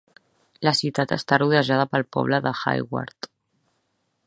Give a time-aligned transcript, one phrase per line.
[0.67, 3.31] La ciutat està rodejada pel poble de Hayward.